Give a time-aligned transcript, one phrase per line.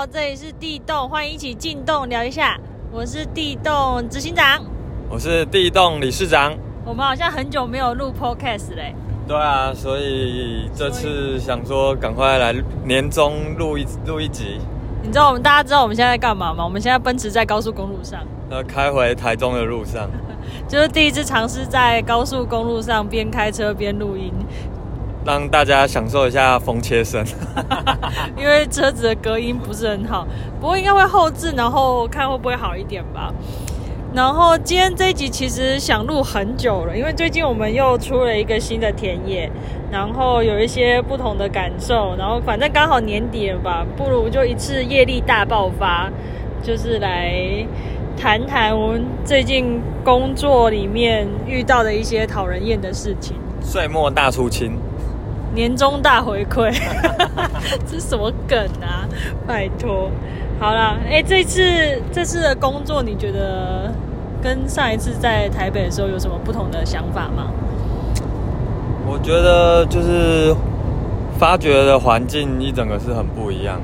[0.00, 2.58] 好，这里是地洞，欢迎一起进洞聊一下。
[2.90, 4.64] 我是地洞执行长，
[5.10, 6.56] 我是地洞理事长。
[6.86, 8.94] 我们好像很久没有录 podcast 嘞。
[9.28, 14.58] 对啊，所以这次想说赶快来年终录一录一集。
[15.02, 16.64] 你知道我们大家知道我们现在在干嘛吗？
[16.64, 20.08] 我们现在奔驰在高速公路上，呃，开回台中的路上，
[20.66, 24.32] 就是第一次尝试在高速公路上边开车边录音。
[25.24, 27.24] 让大家享受一下风切声，
[28.36, 30.26] 因为车子的隔音不是很好，
[30.60, 33.32] 不过应该会后置，然后看会不会好一点吧。
[34.12, 39.48] 然后今天这一集其实想录很久了，因为最近我们又出了一个新的田野，
[39.92, 46.10] 然后有一些不同的感受，然后反正刚好年底了吧，不如就一次业力大爆发，
[46.60, 47.32] 就是来
[48.18, 53.36] 谈谈我们最近工作里面遇到的一些讨人厌的事情。
[53.60, 54.76] 岁末大出清。
[55.54, 56.72] 年终大回馈，
[57.86, 59.08] 这是什么梗啊？
[59.46, 60.10] 拜托，
[60.60, 61.62] 好了，哎，这次
[62.12, 63.92] 这次的工作，你觉得
[64.40, 67.50] 跟上一次在台北的时候有什么不同的想法吗？
[69.06, 70.54] 我觉得就是
[71.36, 73.76] 发掘的环境一整个是很不一样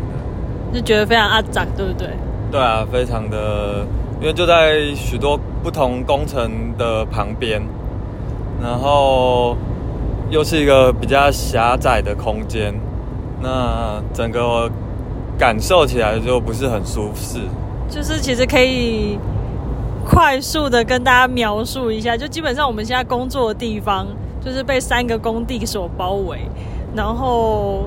[0.73, 2.09] 的，就觉得非常阿杂，对不对？
[2.53, 3.85] 对啊，非常的，
[4.21, 7.61] 因为就在许多不同工程的旁边，
[8.63, 9.57] 然后。
[10.31, 12.75] 又是一个比较狭窄的空间，
[13.41, 14.71] 那整个
[15.39, 17.39] 感受起来就不是很舒适。
[17.89, 19.19] 就是其实可以
[20.05, 24.07] 快速的跟大家描述一下，就基本上我们现在工作的地方
[24.45, 26.41] 就是被三个工地所包围，
[26.95, 27.85] 然后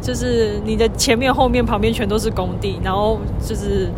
[0.00, 3.88] 就是你的前面、后面、旁边全都是工地，然后就是。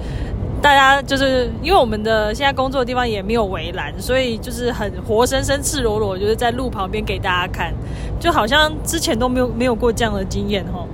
[0.63, 7.75] 大家就是因为我们的现在工作的地方也没有围栏，所以就是很活生生、赤裸裸，就是在路旁边给大家看，
[8.21, 10.87] 就好像之前都没有没有过这样的经验哈。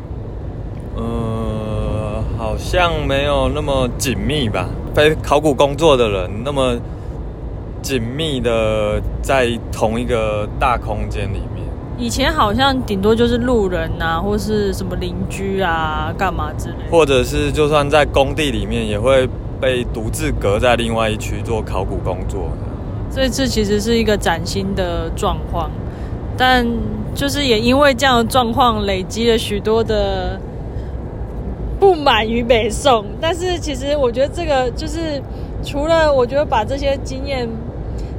[0.97, 4.71] 呃，好像没有那么紧密吧？
[4.95, 6.75] 非考古工作的人那么
[7.83, 11.63] 紧密的在同一个大空间里面。
[11.99, 16.91] 以前好像顶多就是路人啊，或是什么邻居啊，干嘛之类的。
[16.91, 19.29] 或者是就算在工地里面也会。
[19.61, 22.49] 被独自隔在另外一区做考古工作，
[23.11, 25.71] 这次其实是一个崭新的状况，
[26.37, 26.67] 但
[27.15, 30.39] 就是也因为这样的状况累积了许多的
[31.81, 33.05] 不满于北宋。
[33.21, 35.21] 但是其实我觉得这个就是
[35.65, 37.49] 除了我觉得把这些经验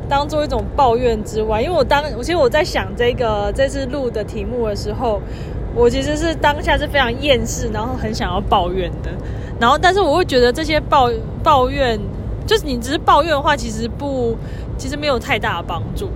[0.09, 5.21] 当做一种抱怨之外，因为我当其实我在想这个这次录的题目的时候，
[5.73, 9.09] 我其实是当下是非常厌世，然后很想要抱怨的。
[9.59, 11.09] 然后，但是我会觉得这些抱
[11.43, 11.99] 抱怨，
[12.47, 14.37] 就是你只是抱怨的话，其实不，
[14.77, 16.09] 其实没有太大的帮助。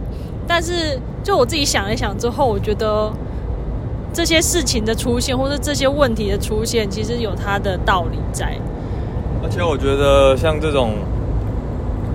[0.48, 3.12] 但是，就我自己想一想之后，我觉得
[4.14, 8.58] 这些事情的出现，或者这些问题的出现，其实有它的道理在。
[9.44, 10.94] 而且，我觉得像这种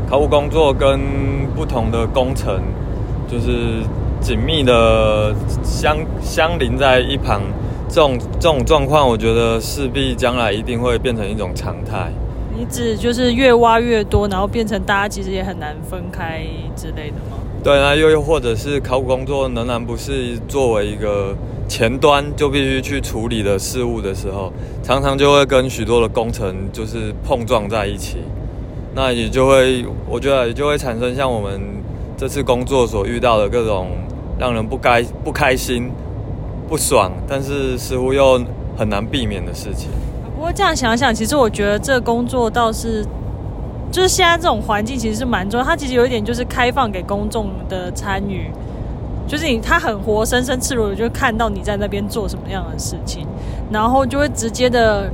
[0.08, 0.98] 考古工作跟
[1.54, 2.58] 不同的工程，
[3.30, 3.82] 就是
[4.18, 7.42] 紧密的相相邻在一旁。
[7.88, 12.12] 这种这种状况，我觉得势必将来一定会变成一种常态。
[12.56, 16.42] 你指就是越挖越多，然后变成大家其实也很难分开
[16.76, 17.38] 之类的吗？
[17.62, 21.34] 对，啊又又或者是考古工作仍然不是作为一个
[21.68, 28.18] 前端就必须去处理的事物的时候，常常就会跟许多的工程就是碰撞在一起。
[28.94, 31.60] 那也就会，我觉得也就会产生像我们
[32.16, 33.90] 这次工作所遇到的各种
[34.38, 35.90] 让人不该不开心。
[36.68, 38.38] 不爽，但是似乎又
[38.76, 39.88] 很难避免的事情。
[40.36, 43.04] 不过这样想想，其实我觉得这个工作倒是，
[43.90, 45.64] 就是现在这种环境其实是蛮重要。
[45.64, 48.50] 它其实有一点就是开放给公众的参与，
[49.26, 53.26] 就是你他很活生生、赤裸裸就看到你在那边做什么样的事情，
[53.72, 55.10] 然后就会直接的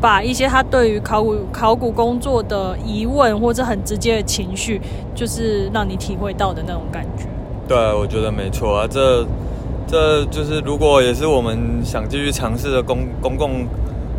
[0.00, 4.80] 把一些他对于考古考古工作的疑问或者很直接的情绪，
[5.14, 7.24] 就是让你体会到的那种感觉。
[7.66, 9.24] 对，我觉得没错啊，这。
[9.90, 13.66] 这就是如果也是我们想继续尝试的公公共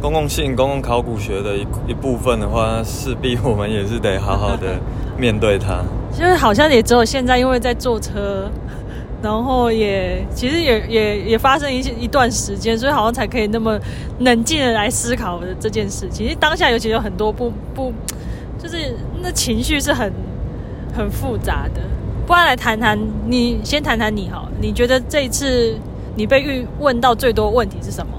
[0.01, 4.67] 公共性公共考古学的一一部分的话，势必我们也是得好好的
[5.17, 5.81] 面对它。
[6.11, 8.51] 就是好像也只有现在，因为在坐车，
[9.23, 13.79] 然后也其实也也也发生一一段时间，所以好像才可以那么
[14.19, 16.27] 冷静的来思考的这件事情。
[16.27, 17.93] 其实当下尤其有很多不不，
[18.61, 20.11] 就是那情绪是很
[20.93, 21.79] 很复杂的。
[22.25, 22.97] 不然来谈谈，
[23.27, 24.47] 你先谈谈你好。
[24.61, 25.75] 你觉得这一次
[26.15, 28.13] 你被遇问到最多问题是什么？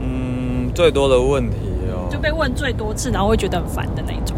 [0.00, 1.56] 嗯，最多的问题
[1.92, 4.36] 哦，就被问最多次，然后会觉得很烦的那种。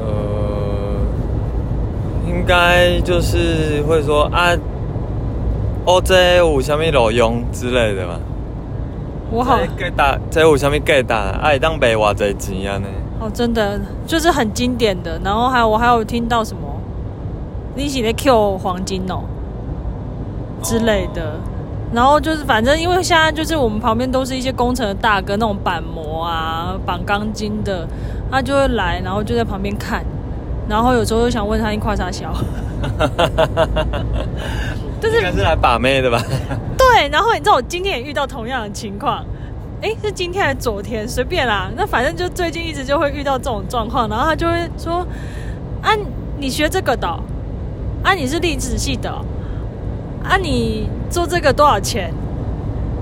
[0.00, 0.96] 呃，
[2.26, 4.52] 应该就是会说啊
[5.84, 8.18] ，OJ 有什么路用之类的吧。
[9.30, 11.30] 我好给打，这有啥物给打？
[11.42, 12.88] 爱当卖偌济钱安呢？
[13.20, 15.18] 哦，真的就是很经典的。
[15.24, 16.62] 然后还有我还有听到什么，
[17.74, 19.22] 你是在 Q 黄金哦
[20.62, 21.38] 之类的。
[21.92, 27.86] 然后就是反正因为现在就是我们旁边都是一些工程的大哥，那种板模啊、绑钢筋的，
[28.30, 30.04] 他就会来，然后就在旁边看。
[30.68, 32.32] 然后有时候又想问他你跨啥小，
[35.00, 36.20] 就是应该是来把妹的吧？
[36.76, 37.08] 对。
[37.10, 39.24] 然后你知道我今天也遇到同样的情况，
[39.82, 41.06] 哎，是今天还是昨天？
[41.06, 41.70] 随便啦。
[41.76, 45.06] 那反正就最近一直就会遇到这种状况，然后他就会说
[45.82, 45.92] ：“啊，
[46.38, 47.20] 你学这个的？
[48.04, 49.10] 啊，你是历史系的？
[50.22, 52.12] 啊，你做这个多少钱？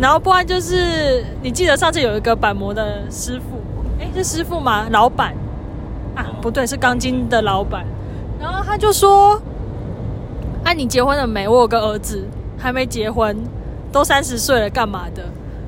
[0.00, 3.60] 然后不然就是你记得上次有一个板模的师傅，
[4.00, 4.86] 哎，是师傅吗？
[4.90, 5.34] 老板。”
[6.14, 7.86] 啊，不对，是钢筋的老板。
[8.38, 9.40] 然后他就说
[10.62, 11.48] ：“啊，你结婚了没？
[11.48, 12.22] 我有个儿子
[12.58, 13.36] 还没结婚，
[13.90, 15.22] 都三十岁了，干嘛的？”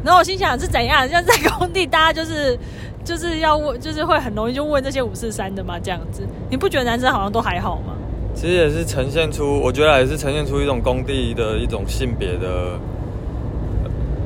[0.04, 1.08] 然后我心想是怎样？
[1.08, 2.58] 像在工地，大家就是
[3.02, 6.22] 就是要问，就是会很容易就问这些五四三的嘛，这样子。
[6.50, 7.94] 你不觉得男生好像都还好吗？
[8.34, 12.78] 其实也是呈现出，我觉得也是呈现出一种工地的一种性别的，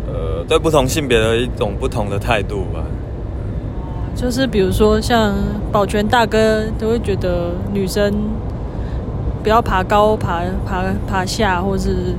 [0.06, 2.82] 呃，对不同性别的一种不同的态度吧。
[4.14, 5.34] 就是比如说，像
[5.70, 8.12] 保全大哥都会觉得女生
[9.44, 12.14] 不要爬高、爬爬爬下，或是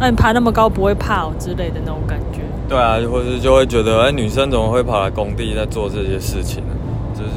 [0.00, 2.40] 那你爬那么高不会怕哦之类的那种感觉。
[2.68, 6.74] 对啊，或者就会觉得，哎，女生怎么会跑来工地在做这些事情呢？
[7.12, 7.30] 就是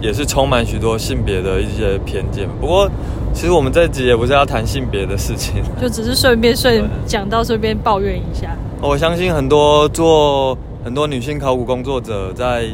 [0.00, 2.48] 也是充满许多性别的一些偏见。
[2.58, 2.90] 不过，
[3.38, 8.50] 其实我们这集也不是要谈性别的事情， 就只是顺便顺讲到顺便抱怨一下。
[8.82, 12.64] 我相信很多做很多女性考古工作者在。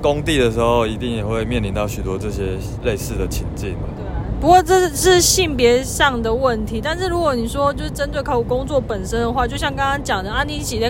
[0.00, 3.88] 工地的时候，一定也会面临到许多这些类似的情境嘛。
[3.96, 6.80] 对啊，不过这是性别上的问题。
[6.80, 10.88] 但是如果你说就是针对考古工作本身的话，就像刚刚讲的，啊，你起在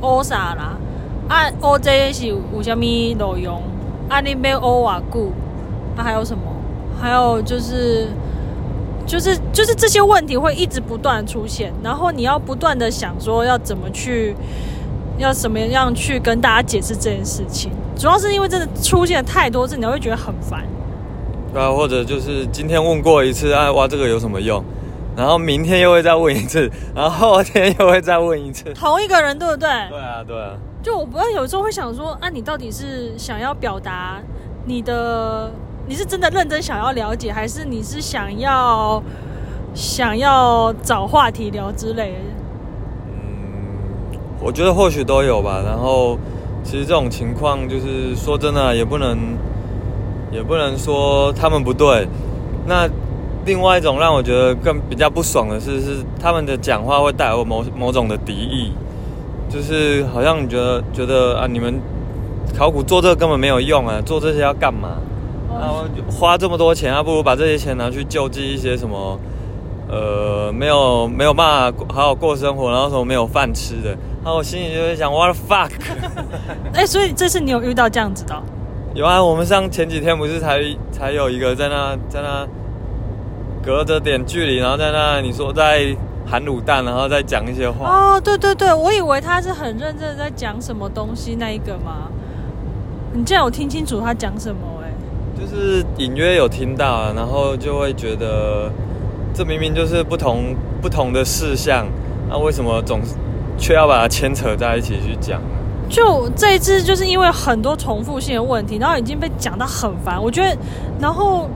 [0.00, 0.78] 欧啥啦，
[1.28, 3.14] 啊欧这是有什么内
[3.44, 3.60] 容？
[4.08, 5.30] 啊，你没欧瓦固，
[5.94, 6.42] 那还有什么？
[6.98, 8.08] 还有就是，
[9.08, 14.36] 就是就是这些问题会一直不断出现，然后你要不断的想说要怎么去。
[15.18, 17.72] 要怎么样去跟大家解释这件事情？
[17.96, 20.64] 主要是因为真的出现了太多次，你会觉得很烦。
[21.52, 24.62] 对啊，或者就是今天问过一次，啊，哇这个有什么用？
[25.16, 28.72] 然后明天又会再问一次，然后后天又会再问一次。
[28.74, 29.68] 同一个人对不对？
[29.90, 30.50] 对啊，对啊。
[30.84, 34.20] 就我不会，有时候会想说，啊，你到底是想要表达
[34.66, 35.50] 你的，
[35.88, 39.02] 你是真的认真想要了解，还是你是想要
[39.72, 42.18] 想要找话题聊之类的？
[44.38, 45.62] 我觉得或许都有吧。
[45.64, 46.18] 然后，
[46.62, 49.16] 其实这种情况就是说真的，也不能，
[50.30, 52.06] 也不能说他们不对。
[52.66, 52.86] 那
[53.46, 58.74] 另外一种让我觉得更比较不爽的是，是他们的讲话会带有某某种的敌意，
[59.48, 61.80] 就是好像你觉得觉得啊，你们
[62.54, 64.98] 考古做这个根本没有用啊，做这些要干嘛？
[65.58, 69.18] 然后花这么多钱，还不如把这些钱拿去救济一些什么，
[69.88, 73.90] 呃，没有没有办法好好过生活，然后什么没有饭吃的。
[74.22, 75.70] 然后我心里就会想，What the fuck？
[76.74, 78.40] 哎，所以这次你有遇到这样子的？
[78.94, 80.60] 有啊，我们上前几天不是才
[80.90, 82.46] 才有一个在那在那
[83.62, 85.94] 隔着点距离，然后在那你说在
[86.26, 87.88] 含卤蛋，然后再讲一些话。
[87.88, 92.08] 哦，对对对，我以为他是很认真的在讲什么东西那一个吗？
[93.12, 94.60] 你竟然有听清楚他讲什么？
[95.38, 98.70] 就是隐约有听到，然后就会觉得
[99.32, 101.86] 这明明就是不同不同的事项，
[102.28, 103.14] 那为什么总是？
[103.60, 105.40] 却要把它牵扯在一起去讲，
[105.88, 110.22] 就这一次就是因为很多重复性的问题，然后已经被讲到很烦。
[110.22, 110.56] 我觉得，
[111.00, 111.50] 然后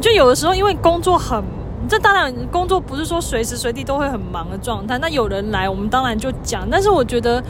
[0.00, 1.40] 就有的时候因为工作很，
[1.88, 4.98] 这当然工作不是说随时随地都会很忙的状态。
[4.98, 6.68] 那有人来，我们当然就讲。
[6.68, 7.40] 但是我觉得，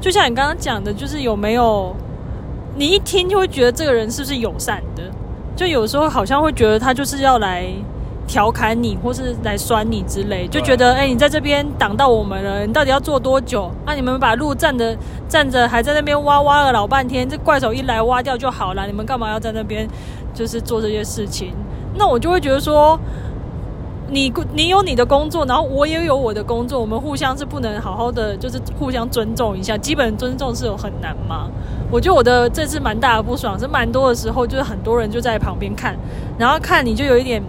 [0.00, 1.94] 就像你刚刚讲的，就是有没有
[2.76, 5.02] 你一听就会觉得这个人是不是友善的？
[5.56, 7.66] 就有时候好像会觉得他就是要来。
[8.26, 13.68] 调侃你，或是来酸你之类，就觉得哎，你在这边挡到我们了，你到底要做多久？
[13.84, 14.96] 那你们把路站着
[15.28, 19.84] 站着，还在那边挖挖了老半天，这怪手一来挖掉就好了，你们干嘛要在那边
[20.32, 21.52] 就是做这些事情？
[21.96, 22.96] 那我就会觉得说，
[24.08, 31.48] 你你有你的工作，然后我也有我的工作，我们互相是不能好好的就是互相尊重一下，基本尊重是有很难吗？
[31.90, 35.96] 我觉得我的这次蛮大的不爽，是蛮多的时候，就是很多人就在旁边看，
[36.38, 37.42] 然后看你就有一点。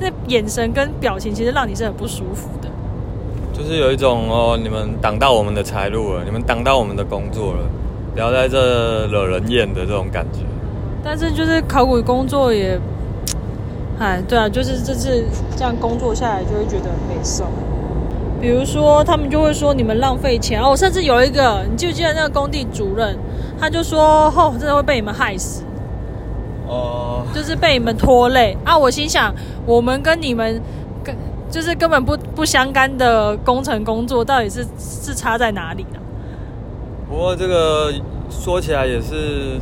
[0.00, 2.68] 那眼神跟表情其实让你是很不舒服的，
[3.52, 7.60] 就是有一种哦，你们挡到我们的财路了，你们挡到我们的工作了，
[8.12, 10.40] 不要在这惹人厌的这种感觉。
[11.04, 12.76] 但是就是考古工作也，
[14.00, 15.24] 哎，对啊，就是这次
[15.56, 17.44] 这样工作下来就会觉得很累受。
[18.40, 23.16] 比如说他们就会说你们浪费钱哦，甚至有一个，你记不记得那个工地主任，
[23.64, 25.62] 他就说哦，真的会被你们害死，
[26.68, 28.76] 哦，就是被你们拖累啊！
[28.76, 30.60] 我心想，我们跟你们
[31.02, 31.16] 跟
[31.48, 35.98] 就是根本不不相干的工程工作，到底是是差在哪里呢？
[37.08, 37.90] 不过这个
[38.28, 39.58] 说起来也是，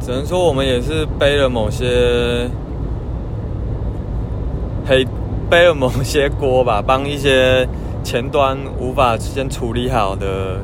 [0.00, 2.48] 只能说我们也是背了某些
[4.86, 5.06] 黑
[5.50, 7.68] 背了某些锅吧，帮一些
[8.02, 10.56] 前端无法先处理好的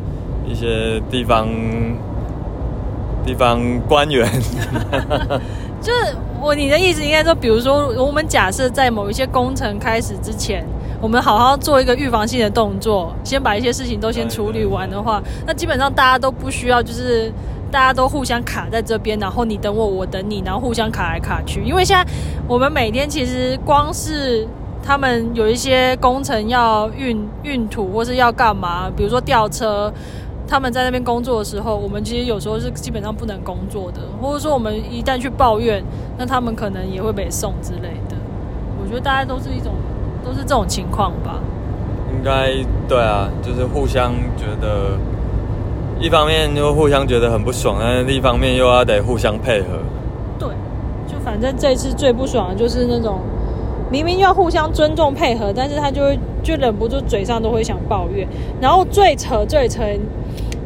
[0.46, 1.48] 一些地方
[3.24, 4.26] 地方官员。
[5.82, 10.64] 就是我你的意思应该说，比如说我们假设在某一些工程开始之前，
[11.00, 17.32] 我们好好做一个预防性的动作，先把一些事情都先处理完的话，那基本上大家都不需要就是。
[17.68, 21.60] 大家都互相卡在这边，然后你等我，我等你，然后互相卡来卡去。
[21.64, 22.06] 因为现在
[22.46, 24.46] 我们每天其实光是
[24.84, 29.92] 他们有一些工程要运运土或是要干嘛，比如说吊车，
[30.46, 35.82] 他们在那边工作的时候，我们其实有时候是基本上不能工作的，或者说我们一旦去抱怨，
[36.18, 38.16] 那他们可能也会被送之类的。
[38.82, 39.72] 我觉得大家都是一种
[40.24, 41.40] 都是这种情况吧。
[42.16, 42.52] 应该
[42.88, 44.98] 对啊，就是互相觉得。
[45.98, 49.68] 一方面就互相觉得很不爽，但是另一方面又要得互相配合。
[50.38, 50.50] 对，
[51.08, 53.20] 就反正这次最不爽的就是那种
[53.90, 58.28] 明明要互相尊重配合，但是他就会就忍不住嘴上都会想抱怨。
[58.60, 59.82] 然后最扯最扯，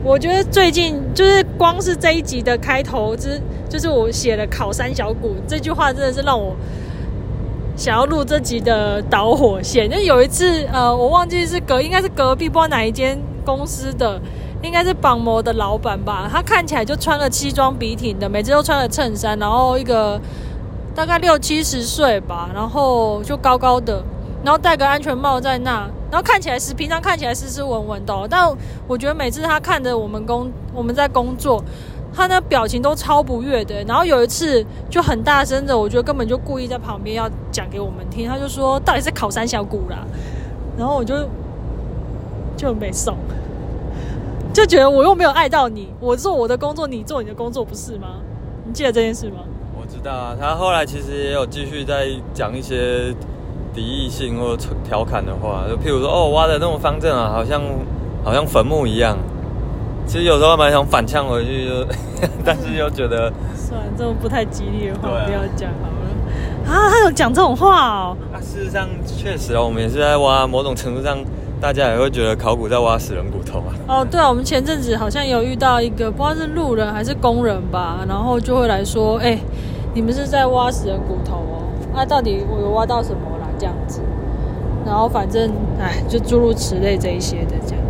[0.03, 6.57] 我觉得最近就是光是这一集的开头之，就是我写的“考三小股”这句话，真的是让我
[7.77, 9.91] 想要录这集的导火线。
[9.91, 14.21] 就有一次，呃，我忘记是隔应该是隔壁不知道哪一间公司的。
[14.63, 20.21] 应该是绑模的老板吧，他看起来就穿了西装笔挺的，每次都穿了衬衫，然后一个
[20.95, 24.05] 大概六七十岁吧，然后就高高的，
[24.45, 28.51] 然后戴个安全帽在那，然后看起来是平常看起来斯斯文文的，但
[28.89, 31.63] 我觉得每次他看着我们工我们在工作，
[32.13, 33.85] 他那表情都超不悦的。
[33.85, 40.05] 然后有一次就很大声的，我觉得根本就故意在旁边要讲给我们听，他就说到底是考三小股啦，
[40.77, 41.15] 然后我就
[42.57, 43.17] 就没送。
[44.53, 48.17] 就觉得我又没有爱到你，我做我的工作，你做你的工作，不是吗？
[48.67, 49.45] 你记得这件事吗？
[49.81, 53.15] 我知道啊，他后来其实也有继续在讲一些
[53.75, 57.61] 敌意性或调侃的话，就譬如说，哦，挖的那种方阵啊，好像
[58.25, 59.17] 好像坟墓一样。
[60.07, 61.87] 其实有时候蛮想反呛回去，就
[62.45, 66.73] 但是又觉得算了，这种不太吉利的话不要讲好了。
[66.73, 68.17] 啊，他有讲这种话哦。
[68.33, 71.19] 啊，事实上确实啊，我们也是在挖，某种程度上。
[71.61, 73.71] 大家也会觉得考古在挖死人骨头啊？
[73.87, 79.39] 哦，对啊，我们前阵子好像有遇到一个不知道是路人还是工人吧，然后就会来说：“哎，
[79.93, 81.69] 你们是在挖死人骨头哦？
[81.95, 83.40] 啊，到底我有挖到什么啦？
[83.61, 84.01] 这样子。”
[84.87, 87.85] 然后反正哎，就诸如此类这一些的这样。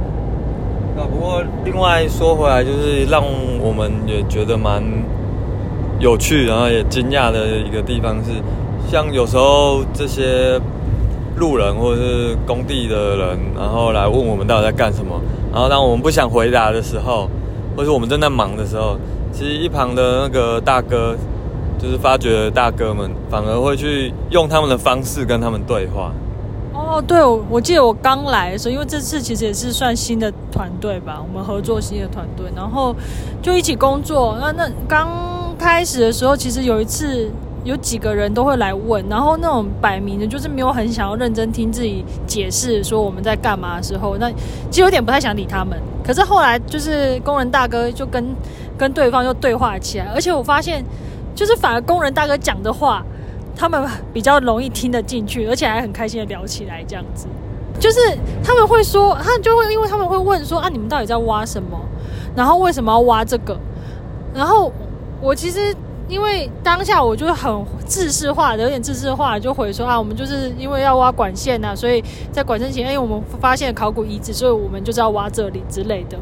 [0.97, 3.23] 那不过另外说回来，就是让
[3.63, 4.83] 我们也觉得蛮
[6.01, 8.33] 有趣，然后也惊讶的一个地方是，
[8.91, 10.61] 像有时候这些。
[11.37, 15.19] 路人或者是工地的人，然后来问我们到底在干什么。
[15.51, 17.31] 然后当我们不想回答的时候，
[17.75, 18.99] 或是我们正在忙的时候，
[19.33, 21.17] 其实一旁的那个大哥，
[21.83, 26.13] 就是发掘的大哥们，反而会去用他们的方式跟他们对话。
[26.75, 32.95] 哦，对，我我记得我刚来的时候，因为这次其实也是算新的团队吧，我们合作新的团队，然后
[33.43, 34.37] 就一起工作。
[34.41, 35.09] 那那刚
[35.59, 37.31] 开始的时候，其实有一次。
[37.63, 44.31] 有几个人都会来问，然后那种摆明的，就是没有很想要认真听自己解释说我们在干嘛的时候，那
[44.71, 45.79] 其实有点不太想理他们。
[46.03, 48.35] 可是后来就是工人大哥就跟
[48.79, 50.83] 跟对方又对话起来，而且我发现，
[51.35, 53.05] 就是反而工人大哥讲的话，
[53.57, 56.85] 他们比较容易听得进去，而且还很开心的聊起来。
[56.87, 57.27] 这样子，
[57.79, 57.99] 就是
[58.43, 61.79] 他们会说，他就会因为他们会问说啊，你们到底在挖什么？
[62.37, 63.59] 然后为什么要挖这个？
[64.35, 64.73] 然后
[65.21, 65.75] 我其实。
[66.11, 76.19] 因为当下我就很自式化的，有点自式化，就回说啊，我们就是因为要挖管线呐，所以在管线前，哎，我们发现考古遗址，所以我们就是要挖这里之类的。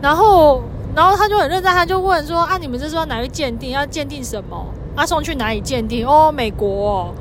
[0.00, 0.62] 然后，
[0.94, 3.70] 然后他就很认真，他就问说啊，你们这是要哪去鉴定？
[3.70, 4.66] 要鉴定什么？
[4.94, 6.06] 啊，送去哪里鉴定？
[6.06, 7.12] 哦，美国。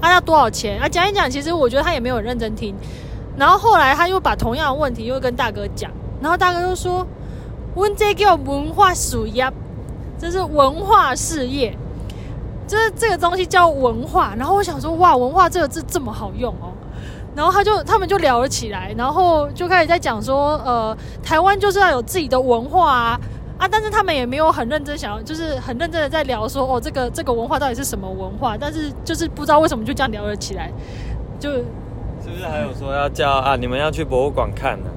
[0.00, 0.80] 啊，要多少钱？
[0.80, 2.74] 啊，讲一讲，其实我觉得他也没有认真听。
[3.36, 7.06] 然后后来他又把同样的问题又跟大哥讲，然后大哥又说，
[7.74, 9.50] 问这叫文化属业。
[10.20, 11.78] 这是文化事业，
[12.66, 14.34] 这这个东西叫文化。
[14.36, 16.74] 然后我想说，哇，文化这个字这么好用哦。
[17.38, 23.20] 然后他就他们就聊了起来，然后就开始在讲说，呃，台湾就是要有自己的文化啊
[23.58, 23.68] 啊！
[23.70, 28.56] 但是他们也没有很认真想要，就是很认真的在聊说，哦，这个这个文化到底是什么文化？
[28.58, 30.72] 但是就是不知道为什么就这样聊了起来，
[31.38, 31.64] 就是
[32.24, 33.54] 不是还有说要叫啊？
[33.54, 34.90] 你们要去博物馆看呢？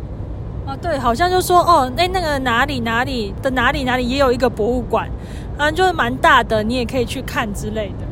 [0.66, 5.08] 啊，对，好像就说哦，那，那个哪里哪里的哪里哪里也有一个博物馆，
[5.60, 8.11] 啊，就是蛮大的，你也可以去看之类的。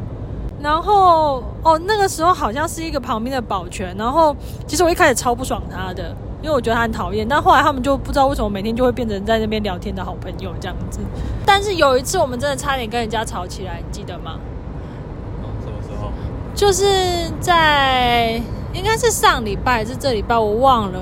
[0.61, 4.35] 然后哦，那个时候好像是一个旁边的保全，然后
[4.67, 7.27] 其实我一开始超不爽他的，因为我觉得他很讨厌。
[7.27, 10.99] 但后来他们就不知道为什么每天就会变成在那边聊天的好朋友这样子。
[11.45, 14.39] 但是有一次我们真的差点跟人家吵起来，你记得吗？
[15.61, 16.11] 什么时候？
[16.53, 18.41] 就是在
[18.73, 20.99] 应该是上礼拜还是这礼拜，我忘了。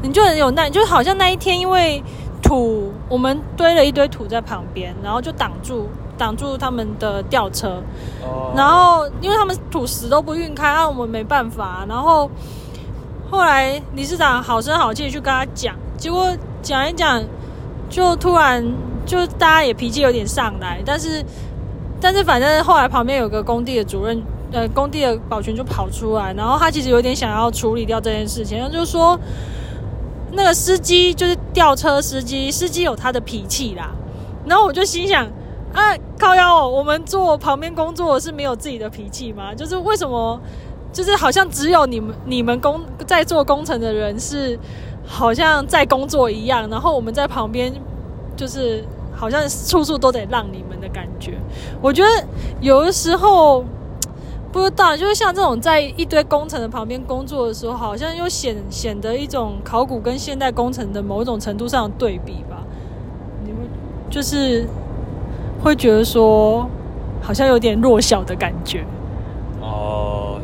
[0.00, 2.02] 你就很有耐，就好像那一天，因为
[2.42, 5.88] 土，我们堆了一堆土在旁边，然后就挡住
[6.22, 7.82] 挡住他们的吊车。
[8.22, 8.52] 哦。
[8.56, 11.84] 然后，因为他们土石都不运开，那我们没办法。
[11.88, 12.30] 然后
[13.28, 16.30] 后来理事长好声好气去跟他讲，结果
[16.62, 17.20] 讲一讲，
[17.90, 18.64] 就突然
[19.04, 20.80] 就大家也脾气有点上来。
[20.86, 21.24] 但是
[22.00, 29.18] 但是反正后来旁边有个工地的主任，呃，工地的保全就跑出来，然后他其实有点想要处理掉这件事情，然后就说。
[30.34, 33.90] 那个司机就是吊车司机，司机有他的脾气啦。
[34.46, 35.28] 然后我就心想，
[35.72, 39.54] 啊，靠腰，我们做旁边工作是没有自己的脾气吗？
[39.54, 40.40] 就是为什么，
[40.92, 44.58] 就是好像只有你们你们工在做工程的人是
[45.06, 47.72] 好像在工作一样，然后我们在旁边
[48.36, 51.38] 就是好像处处都得让你们的感觉。
[51.80, 52.26] 我觉得
[52.60, 53.64] 有的时候。
[54.52, 62.62] 不知道，就是像这种在一堆工程的旁边工作的时候，好像又显显得一种考古跟现代工程的某种程度上的对比吧。
[63.46, 63.60] 你会
[64.10, 64.66] 就是
[65.62, 66.68] 会觉得说，
[67.20, 68.84] 好像有点弱小的感觉。
[69.60, 70.40] 哦，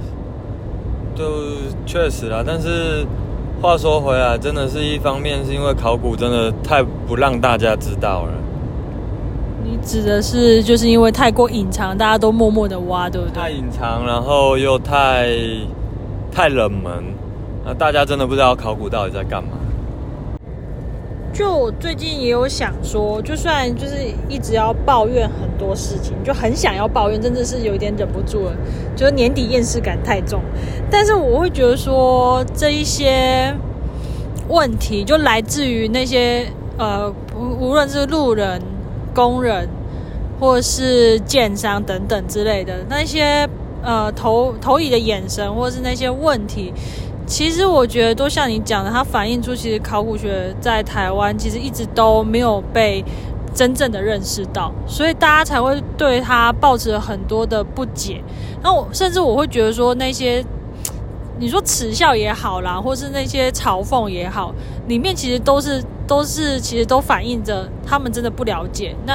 [1.14, 1.24] 就
[1.84, 2.42] 确实啦。
[2.46, 3.04] 但是
[3.60, 8.32] 话说回来，真的是一方面是因为考古真的太不让大家知道了。
[9.64, 13.34] 你指的是，就是因为太过隐藏，大家都默默的挖，对不对？
[13.34, 15.28] 太隐藏，然后又太
[16.32, 16.92] 太冷门，
[17.66, 19.57] 那大家真的不知道考古到底在干嘛。
[21.38, 23.94] 就我最近也有想说，就算就是
[24.28, 28.52] 一直要抱怨很多事情，就很想要抱怨，真的是有点忍不住了，
[28.96, 30.42] 就是年底厌世感太重。
[30.90, 33.54] 但是我会觉得说，这一些
[34.48, 38.60] 问题就来自于那些呃，无无论是路人。
[39.14, 39.68] 工人，
[40.38, 43.48] 或是建商等等之类的那些
[43.82, 46.72] 呃投投以的眼神，或是那些问题，
[47.28, 53.04] 其实我觉得都像你讲的，它反映出其实考古学在台湾其实一直都没有被
[53.54, 58.24] 真正的认识到，所以大家才会对它抱持很多的不解。
[58.62, 60.44] 那我甚至我会觉得说，那些
[61.38, 64.54] 你说耻笑也好啦，或是那些嘲讽也好，
[64.88, 65.84] 里面其实都是。
[66.08, 69.14] 都是其实都反映着他们真的不了解，那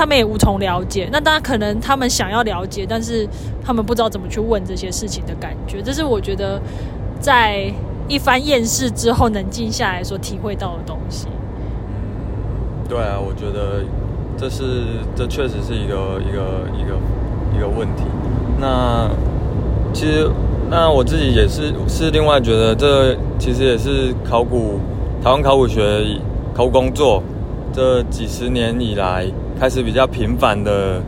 [0.00, 1.06] 他们也无从了解。
[1.12, 3.28] 那当然可能他们想要了解，但是
[3.62, 5.82] 他们不知道怎么去问这些事情的感觉。
[5.82, 6.58] 这是我觉得
[7.20, 7.70] 在
[8.08, 11.26] 一番厌世之后能静下来所体会到的东西。
[12.88, 13.84] 对啊，我觉得
[14.38, 14.84] 这是
[15.14, 16.96] 这确实是一个一个一个
[17.54, 18.04] 一个问题。
[18.58, 19.06] 那
[19.92, 20.26] 其实
[20.70, 24.80] 那我自己也是是另外觉得这其实也是考古。
[25.22, 25.82] 台湾考古学
[26.54, 27.22] 考古工作
[27.74, 29.26] 这几十年以来，
[29.60, 31.02] 开始比较频繁的、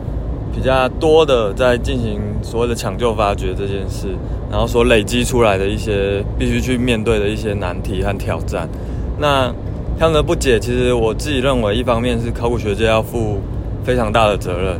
[0.53, 4.09] 比较多的在进行所谓的抢救发掘这件事，
[4.51, 8.69] 然后所累积出来的一些必须去面对的一些难题和挑战。
[9.17, 9.51] 那
[9.97, 13.39] 他们的不解，其实我自己认为，一方面是考古学界要负
[13.83, 14.79] 非常大的责任。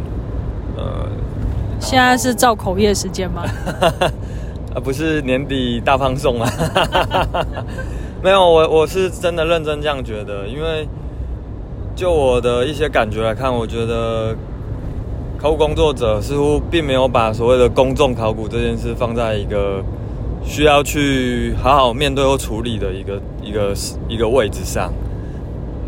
[0.78, 1.08] 呃，
[1.80, 3.44] 现在是造口业时间吗？
[4.74, 6.48] 啊，不是年底大放送啊。
[8.24, 10.88] 没有，我我是真的认真这样觉得，因为
[11.96, 14.36] 就我的一些感觉来看，我觉得
[15.38, 19.84] 考古工作者似乎并没有把所谓的公众考古这件事放在一个
[20.44, 23.74] 需要去好好面对或处理的一个一个
[24.10, 24.92] 一个位置上。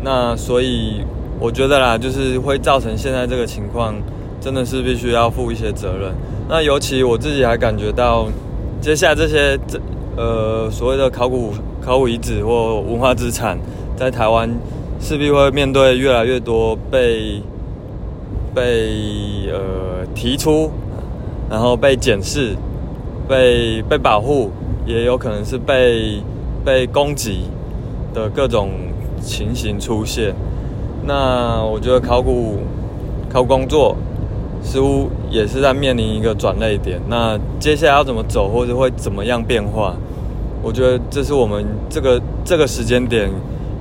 [0.02, 1.00] 那所以
[1.40, 3.94] 我觉得啦，就是会造成现在这个情况，
[4.40, 6.12] 真的是必须要负一些责任。
[6.48, 8.28] 那尤其我自己还感觉到，
[8.80, 9.80] 接下来这些这
[10.16, 11.52] 呃所谓的考古。
[11.78, 13.56] 考古遗址或文化资产
[13.94, 14.50] 在台湾
[15.00, 17.42] 势必会面对越来越多被
[18.54, 20.70] 被呃提出，
[21.50, 22.56] 然后被检视、
[23.28, 24.50] 被被保护，
[24.86, 26.20] 也有可能是被
[26.64, 27.42] 被攻击
[28.14, 28.70] 的各种
[29.20, 30.34] 情形出现。
[31.04, 32.58] 那我觉得考古
[33.32, 33.94] 考古工作
[34.62, 37.00] 似乎也是在面临一个转捩点。
[37.08, 39.94] 那接下来要怎么走，或者会怎么样变化？
[40.62, 43.30] 我觉得这是我们这个这个时间点，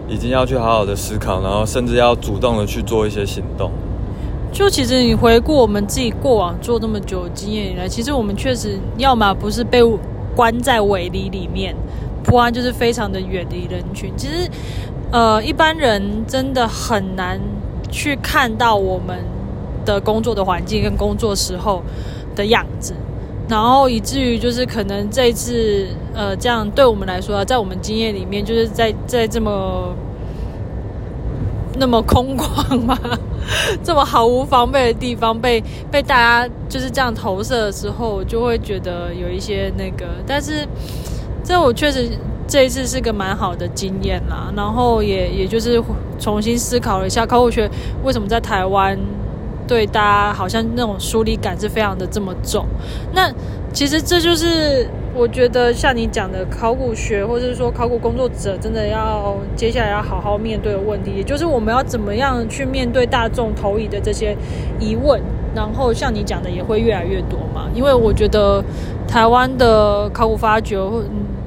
[0.08, 3.72] 已经要去好好的思考，然后甚至要主动的去做一些行动。
[4.52, 9.82] 就其实你回顾我们自己过往做这么久经验以来，其实我们确实要么不是被
[10.36, 11.76] 关在围篱里面，
[12.24, 14.14] 普安就是非常的远离人群。
[14.16, 14.50] 其实，
[15.12, 17.40] 呃，一般人真的很难
[17.92, 19.18] 去看到我们
[19.86, 21.84] 的工作的环境跟工作时候
[22.34, 22.94] 的样子，
[23.48, 29.96] 然后以至于就是可能这一次，呃，这样对我们来说，在我们经验里面，就是在在这么。
[31.78, 32.98] 那么空旷嘛？
[33.84, 40.06] 这么毫无防备的地方被被大家就是这样投射的时候，就会觉得有一些那个。
[40.26, 40.66] 但是
[41.44, 42.10] 这我确实
[42.48, 44.54] 这一次是个蛮好的经验啦。
[44.56, 45.84] 然后也也就是
[46.18, 47.70] 重新思考了一下考古学
[48.06, 48.98] 为什么在台湾
[49.68, 52.66] 对大家好像那种疏离感是非常的这么重。
[53.14, 53.32] 那
[53.74, 54.88] 其实这就是。
[55.18, 64.36] 我觉得像你讲的考古学，或者是说考古工作者，真的要接下来要好好面对的问题，也就是我们要怎么样去面对大众投以的这些
[64.78, 65.22] 疑问。
[65.56, 67.70] 然后像你讲的，也会越来越多嘛。
[67.74, 68.62] 因为我觉得
[69.08, 70.78] 台湾的考古发掘，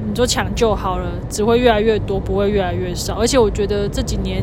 [0.08, 3.16] 你说抢救好了，只会越来越多，不会越来越少。
[3.20, 4.42] 而且我觉得这几年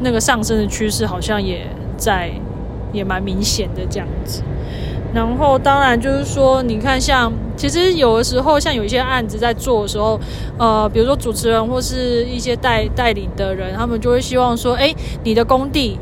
[0.00, 1.64] 那个上升的趋势，好像也
[1.96, 2.32] 在
[2.96, 4.42] 也蛮明显的这样子。
[5.14, 7.32] 然后当然就是说，你看像。
[7.56, 10.20] 其实有的时候，像有一些案子在做的时候，
[10.58, 15.98] 呃，比如说主持人或是一些代代理的人，他们就会希望说，哎，你的工地。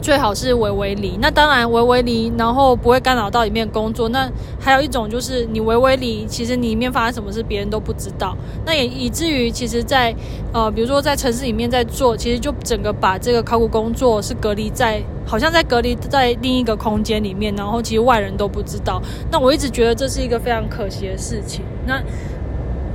[0.00, 4.08] 最好是围围篱，那当然围围篱，然后不会干扰到里面工作。
[4.08, 4.30] 那
[4.60, 8.36] 还有一种就是你围围篱，其实你里面发生什么事别人都不知道。
[8.64, 10.14] 那也以至于其实，在
[10.52, 19.02] 呃，比如说在城市里面在做，其实就整个把这个考古工作是隔离在，好像在隔离在另一个空间里面，然后其实外人都不知道。
[19.30, 21.64] 那我一直觉得这是一个非常可惜的事情。
[21.86, 22.02] 那。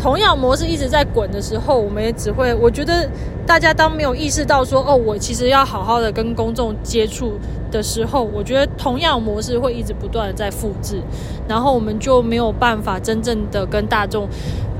[0.03, 2.53] 同样模式一直在滚的时候，我们也只会。
[2.55, 3.09] 我觉得
[3.47, 7.39] 大家当没有意识到说，哦，我其实要好好的跟公众接触
[7.71, 11.01] 的时候，我觉得同样模式会一直不断的在复制，
[11.47, 14.27] 然后我们就没有办法真正的跟大众，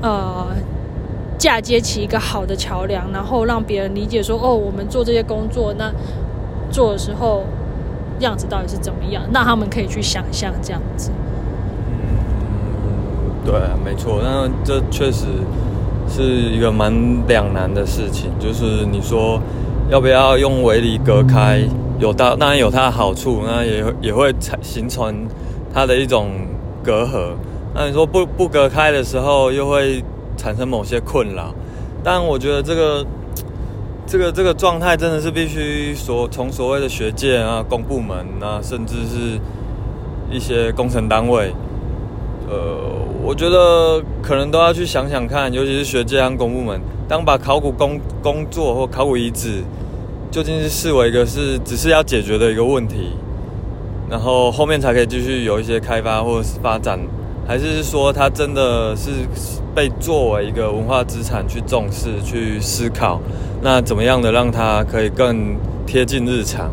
[0.02, 0.48] 呃，
[1.38, 5.90] 嫁接起一个好的桥梁，然后让别人理解说，哦，我们做这些工作，那
[6.70, 7.44] 做的时候
[8.20, 11.10] 样子到底是怎么样，那他们可以去想象这样子。
[13.44, 13.54] 对，
[13.84, 15.26] 没错，那这确实
[16.08, 16.92] 是一个蛮
[17.28, 18.30] 两难的事情。
[18.40, 19.38] 就是你说
[19.90, 21.62] 要不要用围篱隔开，
[21.98, 25.26] 有当当然有它的好处，那也也会形成
[25.72, 26.30] 它的一种
[26.82, 27.34] 隔阂。
[27.74, 30.02] 那你说不不隔开的时候，又会
[30.36, 31.54] 产生某些困扰。
[32.02, 33.06] 但我觉得这个
[34.06, 39.38] 这个这个状态真的是必须所从所谓的学界啊、公部门啊，甚至是
[40.30, 41.52] 一些工程单位，
[42.48, 42.92] 呃。
[43.26, 46.78] 我觉得可能都要去想想看，尤其是学界和公部门，
[47.08, 49.62] 当把考古工工作或考古遗址，
[50.30, 53.12] 究竟是视为一个是只是要解决的一个问题，
[54.10, 57.00] 然后后面才可以继续有一些开发或者是发展，
[57.48, 59.10] 还是说它真的是
[59.74, 63.18] 被作为一个文化资产去重视、去思考？
[63.62, 66.70] 那怎么样的让它可以更贴近日常，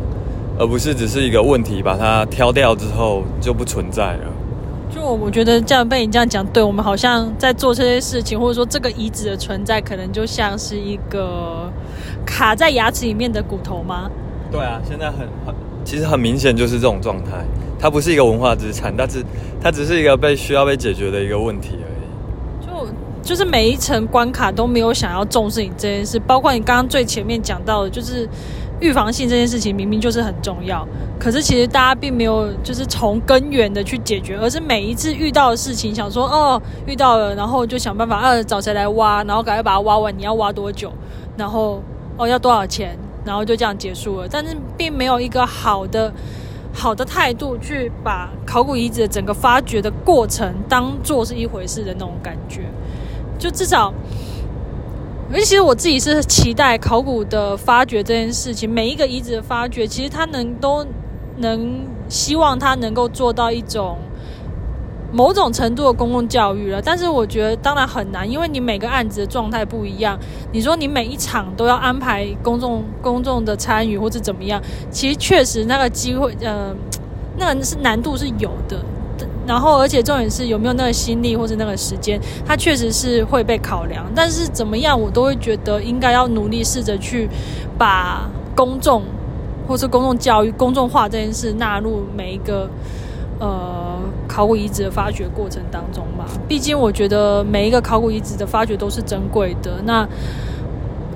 [0.58, 4.24] 而不是只是一个问题，把它挑掉之后就不存在了？
[4.94, 11.72] 就我觉得这样被你这样讲，对我们好像在做这些事情，或者说这个遗址的存在，可能就像是一个
[12.26, 14.10] 卡在牙齿里面的骨头吗？
[14.50, 17.42] 对啊，现在很很，其实很明显就是这种状态。
[17.80, 19.24] 它不是一个文化资产，但是
[19.60, 22.66] 它只是一个被需要被解决的一个问题而已。
[22.66, 22.88] 就
[23.22, 28.28] 就是每一层关卡都没有想要重视你这件事，包括你刚刚最前面讲到的，就是。
[28.82, 40.12] 预防性这件事情明明就是很重要，可是其实大家并没有就是从根源的去解决，而是每一次遇到的事情，想说哦遇到了，然后就想办法啊找谁来挖，然后赶快把它挖完。
[40.18, 40.92] 你要挖多久？
[41.36, 41.80] 然后
[42.16, 42.98] 哦要多少钱？
[43.24, 44.26] 然后就这样结束了。
[44.28, 46.12] 但是并没有一个好的
[46.72, 52.62] 好的态度去把考古遗址的整个发掘的过程当做是一回事的那种感觉，
[53.38, 53.94] 就至少。
[55.32, 60.86] 而其实我自己是期待考古的发掘这件事情，每一个遗址的发掘，其实它能都
[61.38, 63.96] 能希望它能够做到一种
[65.10, 66.82] 某种程度的公共教育了。
[66.82, 70.18] 但是我觉得当然很难，因为你每个案子的状态不一样。
[70.52, 76.76] 你说你每一场都要安排公众公众的参与或者怎么样，其实确实那个机会，呃，
[77.38, 78.78] 那个是难度是有的。
[79.44, 84.06] 然后，而且重点是有没有那个心力或者那个时间，它确实是会被考量。
[84.14, 87.28] 但是怎么样，我都会觉得应该要努力试着去
[87.76, 89.02] 把公众
[89.66, 92.70] 或是公众教育、公众化这件事纳入每一个
[93.40, 96.24] 呃考古遗址的发掘过程当中吧。
[96.46, 99.82] 毕竟我觉得每一个考古遗址的发掘都是珍贵的。
[99.84, 100.08] 那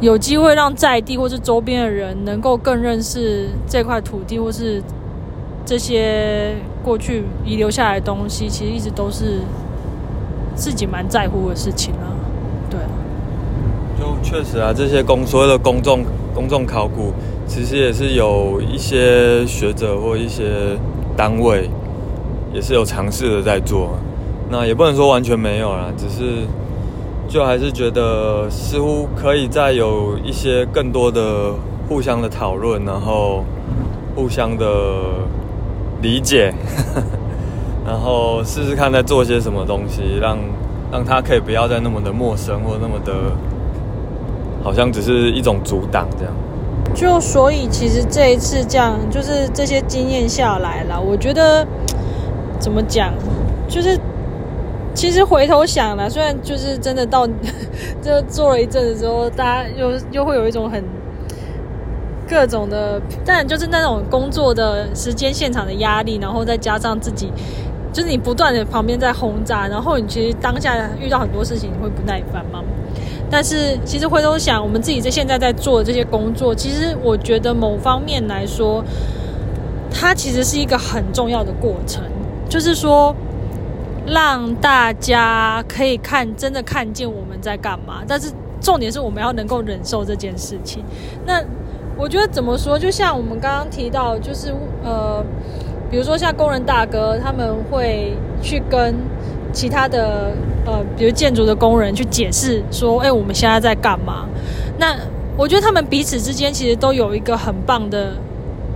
[0.00, 4.82] 有机会让在地或是周边的人能够更认识这块土地，或是。
[5.68, 6.54] 这些
[6.87, 9.40] 过去遗留下来的东西，其实一直都是
[10.55, 12.14] 自己蛮在乎的事情啊。
[12.70, 12.79] 对，
[13.99, 17.12] 就确实啊，这些公所有的公众公众考古，
[17.44, 20.79] 其实也是有一些学者或一些
[21.16, 21.68] 单位，
[22.55, 23.99] 也是有尝试的在做。
[24.49, 26.46] 那也不能说完全没有啦，只是
[27.27, 31.53] 就还是觉得似乎可以再有一些更多的
[31.88, 33.42] 互相的讨论，然后
[34.14, 34.66] 互相的
[36.01, 36.55] 理解，
[37.86, 40.38] 然后试试看再做些什么东西，让
[40.90, 43.12] 让他可以不要再那么的陌生或那么的，
[44.62, 46.32] 好像只是一种阻挡这样。
[46.94, 51.66] 就所以其实这一次这样，就是这些经验下来了，我觉得
[52.58, 53.12] 怎么讲，
[53.68, 53.98] 就是
[54.94, 57.28] 其实回头想了，虽然就是真的到
[58.00, 60.82] 这做了一阵子之后，大家又又会有一种很
[62.28, 67.32] 各种的，但就是那种工作的时间、现场的压力，然后再加上自己。
[67.92, 72.62] 就是你不断的旁边在轰炸，然后你其实当下遇到很多事情你会不耐烦吗？
[73.30, 78.84] 但是其实回头想，我们自己在现在在做的这些工作，其实我觉得某方面来说，
[79.90, 82.02] 它其实是一个很重要的过程，
[82.50, 83.16] 就是说
[84.06, 88.02] 让大家可以看真的看见我们在干嘛。
[88.06, 90.84] 但是重点是我们要能够忍受这件事情。
[91.24, 91.42] 那
[91.96, 92.78] 我觉得怎么说？
[92.78, 94.54] 就像我们刚刚提到，就是
[94.85, 95.24] 呃。
[95.88, 98.92] 比如说像工人大哥，他们会去跟
[99.52, 100.32] 其他的
[100.66, 104.26] 呃，比如建筑的工人去解释说：“哎，我们现在在干嘛？”
[104.78, 104.96] 那
[105.37, 108.14] 我觉得他们彼此之间其实都有一个很棒的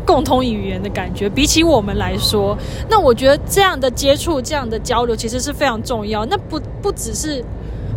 [0.07, 1.29] 共通语言的感觉。
[1.29, 2.57] 比起我们来说，
[2.89, 6.25] 那我觉得这样的接触、这样的交流其实是非常重要。
[6.27, 7.45] 那不不只是，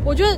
[0.03, 0.35] 我觉得。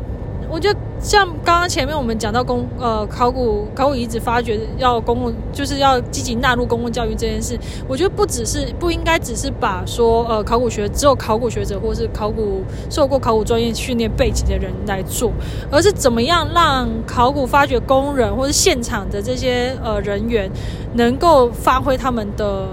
[0.48, 7.56] 我觉得像刚刚前面我们讲到公呃考古考古遗址发掘要公共就是要积极纳入公共教育这件事，
[7.88, 15.32] 我觉得不只是不应该只是把说呃考古学只有考古学者或是考古受过考古专业训练背景的人来做，
[15.70, 20.50] 而是怎么样让考古发掘工人或是现场的这些呃人员
[20.96, 22.68] 能够发挥他们的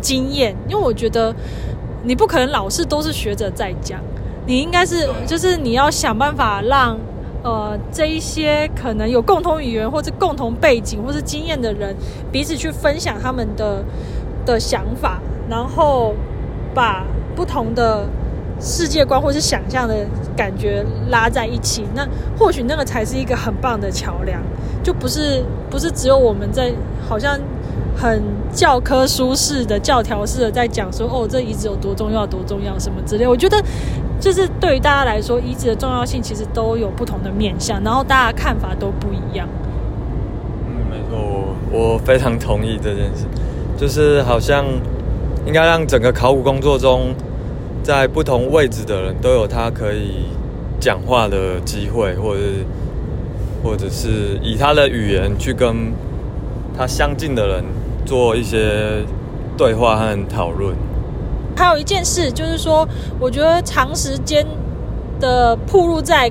[0.00, 1.36] 经验，因为我觉得
[2.02, 4.00] 你不可能老是都是学者在讲，
[4.46, 6.98] 你应该是就是你要想办法让。
[7.44, 11.94] 呃，这一些可能有共同语言或者共同背景或是经验的人，
[12.32, 13.84] 彼此去分享他们的
[14.46, 16.14] 的想法，然后
[16.74, 17.04] 把
[17.36, 18.06] 不同的
[18.58, 24.40] 世界观或是想象的感觉拉在一起，那或许那个才是一个很棒的桥梁，
[24.82, 26.72] 就不是不是只有我们在
[27.06, 27.38] 好像
[27.96, 33.62] 很教科书式的教条式的在讲说哦，这遗址有多重要多重要什么之类，我觉得。
[34.20, 39.46] 就是对于大家来说，遗址的重要性其实都有不同的面向，然后大家看法都不一样。
[40.66, 41.18] 嗯，没错，
[41.70, 43.26] 我我非常同意这件事。
[43.76, 44.64] 就是好像
[45.44, 47.12] 应该让整个考古工作中，
[47.82, 50.24] 在不同位置的人都有他可以
[50.80, 52.40] 讲话的机会，或者
[53.62, 55.92] 或者是以他的语言去跟
[56.78, 57.64] 他相近的人
[58.04, 59.04] 做一些
[59.56, 60.74] 对话和讨论。
[61.56, 62.86] 还有一件事，就是说，
[63.20, 64.44] 我觉得长时间
[65.20, 66.30] 的铺露在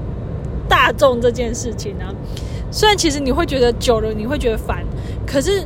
[0.68, 2.06] 大众这件事情呢，
[2.70, 4.84] 虽然其实你会觉得久了你会觉得烦，
[5.26, 5.64] 可是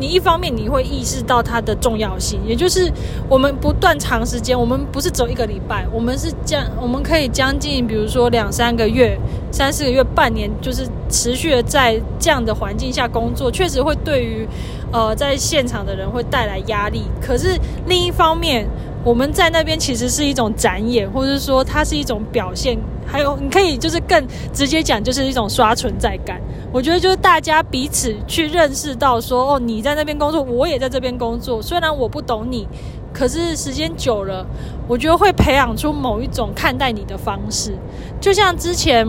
[0.00, 2.90] 你一方面你会意识到它的重要性，也就是
[3.28, 9.18] 我们不断长时间，我们不是走一个礼拜，我们是将我们可以将近，比如说两三个月、
[9.52, 14.48] 三四个月、半年，就是持续的在这样的环境下工作，确实会对于
[14.92, 17.04] 呃在现场的人会带来压力。
[17.20, 18.66] 可是另一方面，
[19.04, 26.40] 我们在那边其实是一种展演，或者说它是一种表现，还有你可以就是更直接讲，就是一种刷存在感。
[26.70, 31.62] 我觉得就是大家彼此去认识到说，哦，你在那边工作，我也在这边工作。
[31.62, 32.68] 虽然我不懂你，
[33.12, 34.44] 可是时间久了，
[34.86, 37.72] 我觉得会培养出某一种看待你的方式。
[38.20, 39.06] 就像之前，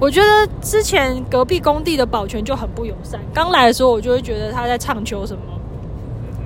[0.00, 3.20] 我觉得之前隔壁工地的保全就很不友善。
[3.34, 5.42] 刚来的时候，我就会觉得他在唱秋什么，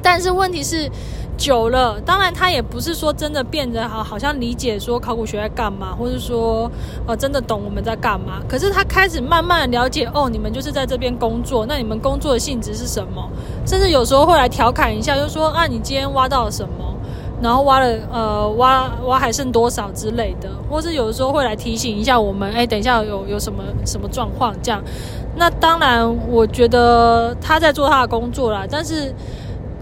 [0.02, 0.90] 但是问题是。
[1.36, 6.70] 久了，当然他也不是说真的变得好，好像理解说考古学在干嘛，或者说
[7.08, 8.40] 呃真的懂我们在干嘛。
[8.48, 13.28] 可是他开始慢慢了解，哦，你们就是在这边工作，那你们工作的性质是什么？
[13.66, 16.93] 甚至有时候会来调侃一下，就说啊，你今天挖到了什么？
[17.42, 24.82] 然后挖了呃挖挖还剩多少之类的，或是有的时候会来提醒一下我们，哎，等一下有有什么什么状况这样。
[25.36, 29.14] 那当然，我觉得他在做他的工作啦，但是。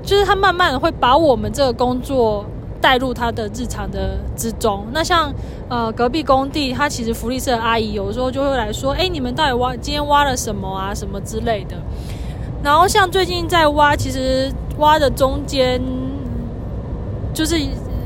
[0.05, 2.45] 就是他慢慢的会把我们这个工作
[2.81, 4.85] 带入他的日常的之中。
[4.93, 5.33] 那像
[5.69, 10.93] 呃隔壁工地，他其实福利社阿姨有时候就会来说：“哎，你们到底挖今天挖了什么啊？
[10.93, 11.77] 什么之类的。”
[12.65, 15.81] 然后像最近在挖，其实挖的中间
[17.33, 17.59] 就是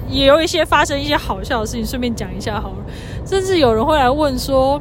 [0.08, 2.76] 也有一些发生一些好笑的事情，顺便讲一下好了。
[3.24, 4.80] 甚至有人会来问说，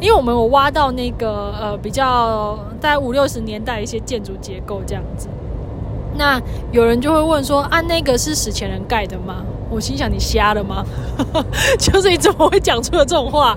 [0.00, 5.28] 因为我们有挖到那个呃比较在五六十年代一些建筑结构这样子，
[6.16, 6.40] 那
[6.72, 9.44] 有人就会问说啊，那个是史前人盖的吗？
[9.68, 10.84] 我心想你瞎了吗？
[11.76, 13.56] 就是你怎么会讲出了这种话？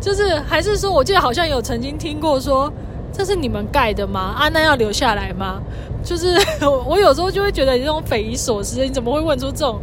[0.00, 2.72] 就是还是说，我记得好像有曾经听过说，
[3.12, 4.34] 这是你们盖的吗？
[4.38, 5.60] 啊，那要留下来吗？
[6.04, 6.36] 就是
[6.86, 9.80] 我有时候就会觉得你这种匪夷所思，你怎么会问出这种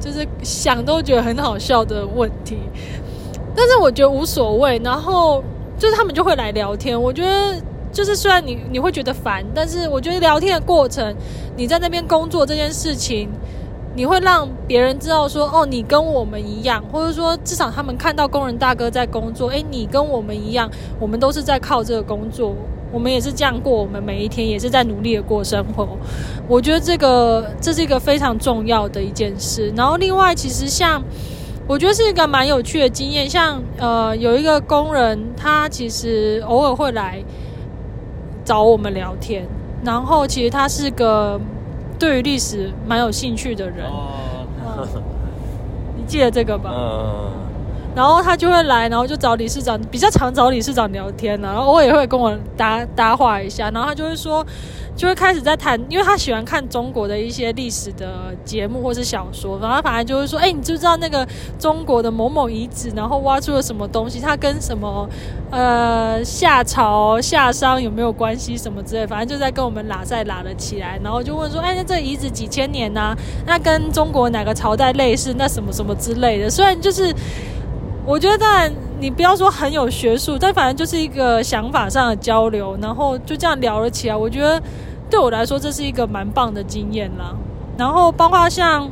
[0.00, 2.58] 就是想都觉得很好笑的问题？
[3.54, 4.80] 但是我觉得无所谓。
[4.84, 5.42] 然后
[5.78, 7.54] 就是他们就会来聊天，我觉得
[7.92, 11.14] 就是虽然你你会觉得烦，但是我觉得聊天的过程，
[11.56, 13.30] 你在那边工作这件事情。
[13.96, 22.54] 你会让别人知道说，哦，你跟我们一样，或者说至少他们看到工人大哥在工作，诶，你跟我们一样，我们都是在靠这个工作，
[22.92, 25.88] 我们也是这样过我们每一天，也是在努力的过生活。
[26.46, 29.72] 我觉得这个这是一个非常重要的一件事。
[29.74, 31.02] 然后另外，其实像
[31.66, 37.24] 我觉得是一个蛮有趣的经验，像呃有一个工人，他其实偶尔会来
[38.44, 39.48] 找我们聊天，
[39.82, 41.40] 然后其实他是个。
[41.98, 43.90] 对于历史蛮有兴趣的人，
[45.96, 46.70] 你记得这个吧？
[46.72, 47.45] 嗯。
[47.96, 51.48] 然后他就会来，然后就找理事长，比较常找理事长聊天呢。
[51.52, 54.46] 然后我也会跟我搭搭话一下，然后他就会说。
[54.96, 61.28] 就会开始在谈，因为他喜欢看中国的一些历史的节目或是小说，然后反正就会说，哎，你知不知道那个
[61.58, 64.20] 中国的某某遗址，然后挖出了什么东西？
[64.20, 65.06] 它跟什么
[65.50, 68.56] 呃夏朝夏商有没有关系？
[68.56, 73.14] 什么之类，反正就在跟我们拉赛拉了起来，然后就问说，哎，那这遗址几千年呐？
[73.44, 75.34] 那跟中国哪个朝代类似？
[75.36, 76.48] 那什么什么之类的？
[76.48, 77.14] 虽然就是。
[78.06, 84.14] 我觉得当然，你不要说很有学术，但反正就是一个想法上的交流，然后就这样聊了起来。
[84.14, 84.62] 我觉得
[85.10, 87.34] 对我来说，这是一个蛮棒的经验啦。
[87.76, 88.88] 然后包括像，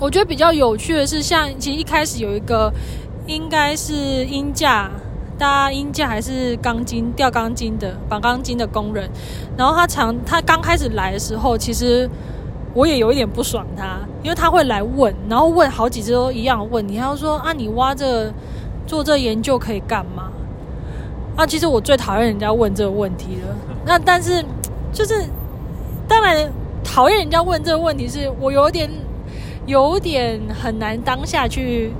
[0.00, 2.72] 我觉得比较有趣的是，像其实一开始有一个
[3.26, 3.92] 应该是
[4.24, 4.90] 音架
[5.38, 9.10] 搭音架还是钢筋吊钢筋的绑钢筋的工人，
[9.54, 12.08] 然后他常他刚开始来的时候，其实。
[12.74, 18.32] 我也有一点不爽他，因为他会来问，然后问好几次都一样问你，他说啊，你挖这
[18.86, 20.30] 做这研究可以干嘛？
[21.36, 23.56] 啊，其实我最讨厌人家问这个问题了。
[23.86, 24.44] 那但是
[24.92, 25.24] 就是
[26.08, 28.90] 当然讨厌人家问这个问题，是我有点
[29.66, 31.92] 有点很难当下去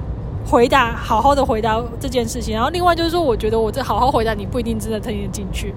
[0.45, 2.55] 回答，好好的回答这件事情。
[2.55, 5.75] 然后另外就是说，我觉得我这好好回答你不一定真的听得进去。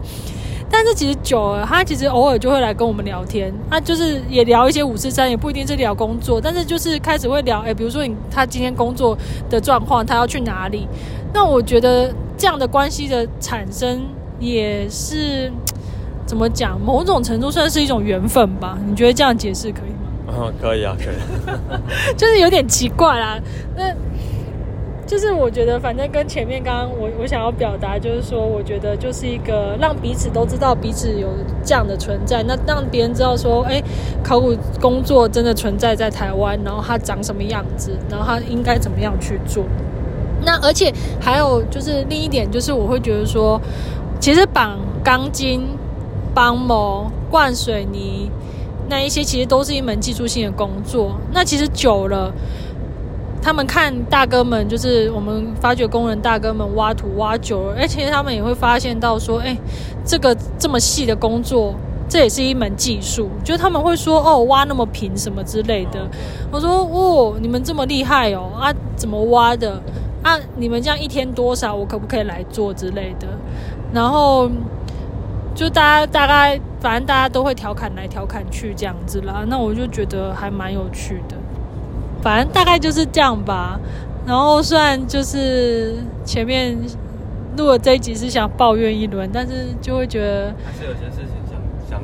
[0.70, 9.18] 但是其实久了，他其实偶尔就会来跟我们聊天，他就是也聊一些五四三，也不一定是聊工作，但是就是开始会聊，哎，比如说你他今天工作
[9.50, 10.88] 的状况，他要去哪里？
[11.34, 14.02] 那我觉得这样的关系的产生
[14.40, 15.52] 也是
[16.26, 16.80] 怎么讲？
[16.80, 18.78] 某种程度算是一种缘分吧？
[18.88, 20.34] 你觉得这样解释可以吗？
[20.40, 21.16] 嗯，可以啊，可以。
[22.18, 23.40] 就是有点奇怪啦，
[23.76, 23.94] 那。
[25.08, 31.30] 就是我觉得，反正跟前面刚刚我我想要表达，就是说，我觉得就是一个让彼此都知道彼此有
[31.64, 33.82] 这样的存在，那让别人知道说，哎，
[34.22, 39.64] 考古工作真的存在在台湾，然后它长什么样子，然后它应该怎么样去做。
[40.44, 43.60] 那而且还有就是另一点，就是我会觉得说，
[44.20, 45.62] 其实绑钢筋、
[46.34, 48.30] 帮模、灌水泥
[48.90, 51.18] 那一些，其实都是一门技术性的工作。
[51.32, 52.34] 那其实久了。
[53.48, 59.58] 他们看大哥们，就是我们发掘工人大哥们挖土挖久了，而且他们也会发现到说，哎，
[60.04, 61.74] 这个这么细的工作，
[62.10, 63.30] 这也是一门技术。
[63.46, 66.06] 就是他们会说，哦，挖那么平什么之类的。
[66.52, 69.82] 我说，哦，你们这么厉害哦，啊，怎么挖的？
[70.24, 71.74] 啊，你们这样一天多少？
[71.74, 73.30] 我可不可以来做之类的？
[73.94, 74.50] 然后
[75.56, 79.46] 就大家大概，反正大家都会调侃来调侃去这样子啦。
[79.48, 81.38] 那我就觉得还蛮有趣的。
[82.28, 83.80] 反正大概就是这样吧。
[84.26, 86.78] 然后虽然就是前面
[87.56, 91.58] 录了这一集是想抱怨一轮，但是就会觉得还是有些事情想
[91.90, 92.02] 想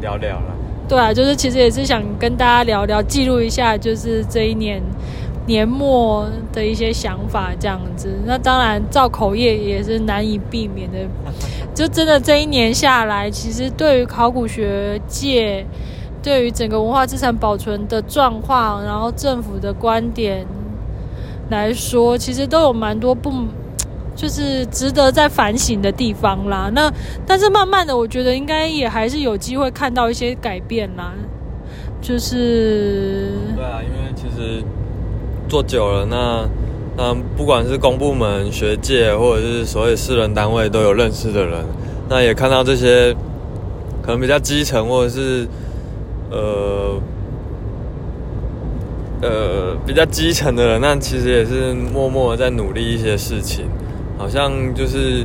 [0.00, 0.54] 聊聊了。
[0.88, 4.82] 对啊，就是其实也是想跟大家聊聊，记录一下就是这一年
[5.44, 8.08] 年末的一些想法这样子。
[8.24, 10.96] 那当然造口业也是难以避免的。
[11.76, 15.66] 就真的这一年下来，其实对于考古学界。
[16.26, 20.44] 对于整个文化资产保存的状况，然后政府的观点
[21.50, 23.30] 来说，其实都有蛮多不，
[24.16, 26.68] 就是值得在反省的地方啦。
[26.74, 26.92] 那
[27.24, 31.12] 但是慢慢的，我觉得应该也还是有机会看到一些改变啦。
[32.02, 34.64] 就是对啊，因为其实
[35.48, 36.44] 做久了，那
[36.96, 41.64] 那不管是公部门、学界，或者是所谓私人单位，都有认识的人，
[42.08, 43.14] 那也看到这些
[44.02, 45.46] 可能比较基层或者是。
[46.30, 47.00] 呃，
[49.22, 53.66] 呃比较基层的人，那其实也是默默在努力一些事情，
[54.18, 55.24] 好像就是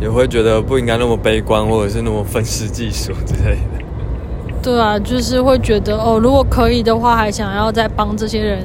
[0.00, 3.82] 也会觉得不应该那么悲观，或者是那么愤世嫉俗之类的。
[4.62, 8.64] 对啊，就是会觉得哦，如果可以的话，还想要再帮这些人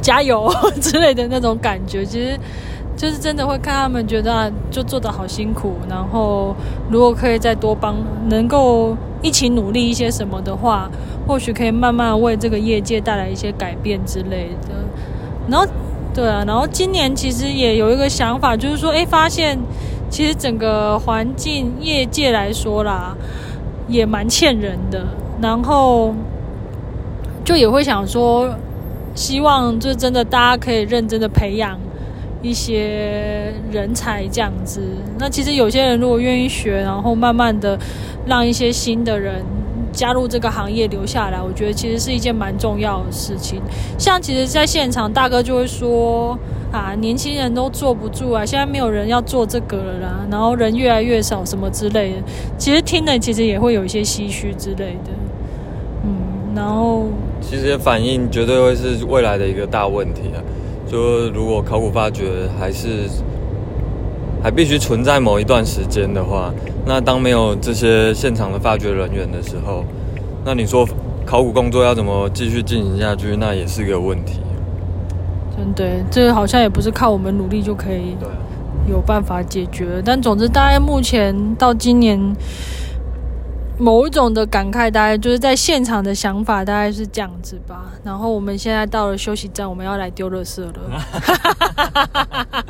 [0.00, 0.50] 加油
[0.80, 2.02] 之类的那种感觉。
[2.02, 2.38] 其实
[2.96, 6.56] 就是真的会看他们觉得就做的好辛苦，然后
[6.90, 7.96] 如果可以再多帮，
[8.30, 10.88] 能够一起努力一些什么的话，
[11.26, 14.74] 或许可以慢慢为这个业界带来一些改变之类的。
[15.48, 15.66] 然后
[16.14, 19.58] 对啊，然后今年其实也有一个想法，就是说，哎，发现
[20.10, 23.16] 其实整个环境业界来说啦。
[23.86, 25.04] 也蛮欠人的，
[25.42, 26.14] 然后
[27.44, 28.48] 就也会想说，
[29.14, 31.78] 希望就真的大家可以认真的培养
[32.44, 34.80] 一些人才这样子。
[35.18, 37.76] 那其实有些人如果愿意学，然后慢慢的
[38.26, 39.42] 让一些新的人
[39.90, 43.60] 加入这个行业留下来，我觉得其实是一件蛮重要的事情。
[43.98, 46.38] 像其实，在现场大哥就会说。
[46.74, 48.44] 啊，年轻人都坐不住啊！
[48.44, 52.16] 现在没有人要做这个了啦，然后人越来越少，什么之类的。
[52.58, 55.12] 其实听了，其实也会有一些唏嘘之类的。
[56.02, 56.16] 嗯，
[56.52, 57.04] 然后
[57.40, 60.42] 其实反应绝对会是未来的一个大问题啊。
[60.94, 63.10] 就如果考古发掘还是
[64.40, 66.54] 还必须存在某一段时间的话，
[66.86, 69.84] 那当没有这些现场的发掘人员的时候，
[70.44, 70.88] 那你说
[71.26, 73.34] 考古工作要怎么继续进行下去？
[73.36, 74.38] 那也是个问题。
[75.56, 78.16] 真对，这个好像也不是靠我们努力就可以
[78.88, 80.00] 有办法解决。
[80.04, 82.20] 但总之，大概目前到今年，
[83.78, 87.92] 某一种的感慨，大概就是在现场的想法，大概是这样子吧。
[88.02, 90.72] 然后我们现在到了休息站，我们要来丢垃圾了。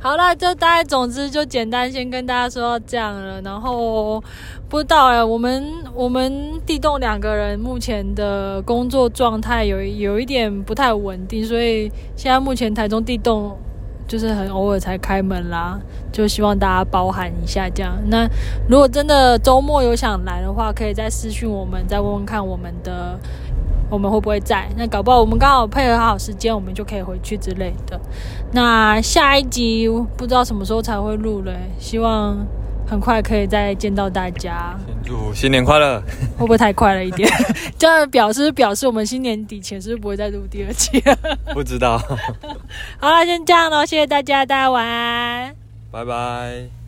[0.00, 3.40] 好了，就大概总之就简单先跟大家说这样了。
[3.42, 4.22] 然后。
[4.66, 13.56] 不知道哎，我们我们地洞两个人目前的工作状态有有一点不太稳定，所以现在目前台中地洞
[14.06, 15.78] 就是很偶尔才开门啦，
[16.12, 17.96] 就希望大家包涵一下这样。
[18.08, 18.28] 那
[18.68, 23.18] 如果真的周末有想来的话，可以再私讯我们，再问问看我们的
[23.90, 24.68] 我们会不会在。
[24.76, 28.00] 那搞不好我们刚好配合好时间，我们就可以回去之类的。
[28.52, 32.36] 那下一集不知道什么时候才会录嘞，希望。
[32.86, 36.00] 很快可以再见到大家，先祝新年快乐！
[36.38, 37.28] 会不会太快了一点？
[37.78, 41.16] 这样表示表示我们新年底前是不是不会再录第二期了？
[41.54, 41.98] 不知道。
[43.00, 45.54] 好了，先这样喽，谢谢大家，大家晚安，
[45.90, 46.83] 拜拜。